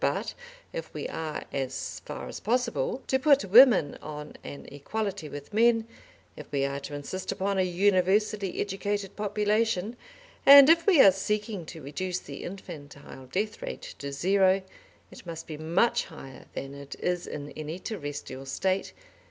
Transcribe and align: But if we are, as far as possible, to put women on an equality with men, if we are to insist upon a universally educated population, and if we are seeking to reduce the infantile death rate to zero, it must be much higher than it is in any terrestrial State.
But 0.01 0.33
if 0.73 0.91
we 0.95 1.07
are, 1.09 1.43
as 1.53 2.01
far 2.05 2.27
as 2.27 2.39
possible, 2.39 3.03
to 3.05 3.19
put 3.19 3.45
women 3.45 3.99
on 4.01 4.35
an 4.43 4.65
equality 4.71 5.29
with 5.29 5.53
men, 5.53 5.87
if 6.35 6.51
we 6.51 6.65
are 6.65 6.79
to 6.79 6.95
insist 6.95 7.31
upon 7.31 7.59
a 7.59 7.61
universally 7.61 8.59
educated 8.59 9.15
population, 9.15 9.95
and 10.43 10.69
if 10.71 10.87
we 10.87 10.99
are 11.03 11.11
seeking 11.11 11.67
to 11.67 11.83
reduce 11.83 12.17
the 12.17 12.43
infantile 12.43 13.27
death 13.27 13.61
rate 13.61 13.93
to 13.99 14.11
zero, 14.11 14.63
it 15.11 15.23
must 15.27 15.45
be 15.45 15.55
much 15.55 16.05
higher 16.05 16.45
than 16.53 16.73
it 16.73 16.95
is 16.99 17.27
in 17.27 17.51
any 17.51 17.77
terrestrial 17.77 18.47
State. 18.47 18.93